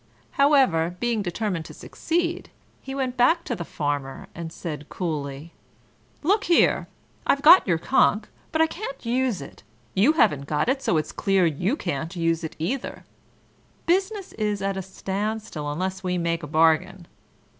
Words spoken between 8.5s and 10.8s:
but I can't use it; you haven't got